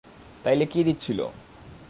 [0.43, 1.19] তাইলে কী দিচ্ছিল?